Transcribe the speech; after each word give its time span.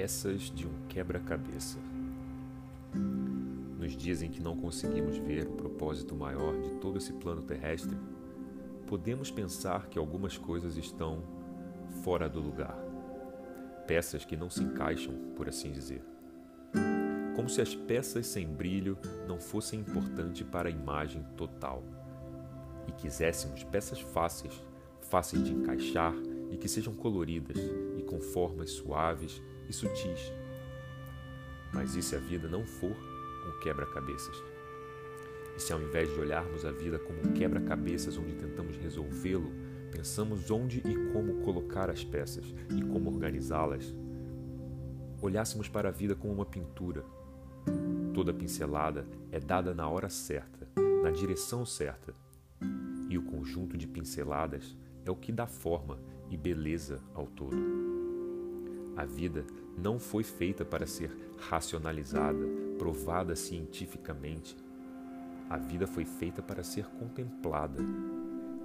Peças 0.00 0.50
de 0.50 0.66
um 0.66 0.72
quebra-cabeça. 0.88 1.78
Nos 3.78 3.94
dias 3.94 4.22
em 4.22 4.30
que 4.30 4.40
não 4.40 4.56
conseguimos 4.56 5.18
ver 5.18 5.46
o 5.46 5.52
propósito 5.52 6.14
maior 6.14 6.58
de 6.58 6.70
todo 6.76 6.96
esse 6.96 7.12
plano 7.12 7.42
terrestre, 7.42 7.98
podemos 8.86 9.30
pensar 9.30 9.88
que 9.88 9.98
algumas 9.98 10.38
coisas 10.38 10.78
estão 10.78 11.22
fora 12.02 12.30
do 12.30 12.40
lugar. 12.40 12.74
Peças 13.86 14.24
que 14.24 14.38
não 14.38 14.48
se 14.48 14.62
encaixam, 14.62 15.12
por 15.36 15.50
assim 15.50 15.70
dizer. 15.70 16.02
Como 17.36 17.50
se 17.50 17.60
as 17.60 17.74
peças 17.74 18.26
sem 18.26 18.48
brilho 18.48 18.96
não 19.28 19.38
fossem 19.38 19.80
importantes 19.80 20.46
para 20.48 20.70
a 20.70 20.72
imagem 20.72 21.22
total. 21.36 21.84
E 22.88 22.92
quiséssemos 22.92 23.64
peças 23.64 24.00
fáceis, 24.00 24.64
fáceis 25.02 25.44
de 25.44 25.52
encaixar 25.52 26.14
e 26.50 26.56
que 26.56 26.70
sejam 26.70 26.94
coloridas 26.94 27.58
e 27.98 28.02
com 28.02 28.18
formas 28.18 28.70
suaves 28.70 29.42
e 29.70 29.72
sutis. 29.72 30.32
Mas 31.72 31.94
e 31.94 32.02
se 32.02 32.16
a 32.16 32.18
vida 32.18 32.48
não 32.48 32.66
for 32.66 32.90
um 32.90 33.60
quebra-cabeças? 33.60 34.36
E 35.56 35.60
se 35.60 35.72
ao 35.72 35.80
invés 35.80 36.12
de 36.12 36.20
olharmos 36.20 36.64
a 36.64 36.72
vida 36.72 36.98
como 36.98 37.20
um 37.20 37.32
quebra-cabeças 37.32 38.18
onde 38.18 38.34
tentamos 38.34 38.76
resolvê-lo, 38.76 39.52
pensamos 39.92 40.50
onde 40.50 40.78
e 40.78 41.12
como 41.12 41.40
colocar 41.42 41.88
as 41.88 42.04
peças 42.04 42.44
e 42.76 42.82
como 42.82 43.10
organizá-las, 43.10 43.94
olhássemos 45.22 45.68
para 45.68 45.88
a 45.88 45.92
vida 45.92 46.14
como 46.14 46.34
uma 46.34 46.46
pintura. 46.46 47.04
Toda 48.12 48.34
pincelada 48.34 49.06
é 49.30 49.38
dada 49.38 49.72
na 49.72 49.88
hora 49.88 50.08
certa, 50.08 50.68
na 51.02 51.10
direção 51.10 51.64
certa, 51.64 52.12
e 53.08 53.16
o 53.16 53.22
conjunto 53.22 53.76
de 53.76 53.86
pinceladas 53.86 54.76
é 55.04 55.10
o 55.10 55.16
que 55.16 55.30
dá 55.30 55.46
forma 55.46 55.98
e 56.28 56.36
beleza 56.36 57.00
ao 57.14 57.26
todo. 57.26 57.89
A 58.96 59.04
vida 59.04 59.44
não 59.76 59.98
foi 59.98 60.22
feita 60.22 60.64
para 60.64 60.86
ser 60.86 61.10
racionalizada, 61.38 62.46
provada 62.78 63.34
cientificamente. 63.34 64.56
A 65.48 65.56
vida 65.56 65.86
foi 65.86 66.04
feita 66.04 66.42
para 66.42 66.62
ser 66.62 66.86
contemplada, 66.86 67.82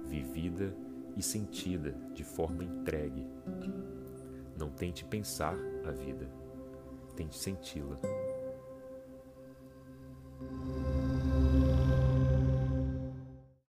vivida 0.04 0.76
e 1.16 1.22
sentida 1.22 1.96
de 2.14 2.22
forma 2.22 2.62
entregue. 2.62 3.26
Não 4.56 4.70
tente 4.70 5.04
pensar 5.04 5.56
a 5.84 5.90
vida, 5.90 6.28
tente 7.16 7.36
senti-la. 7.36 7.98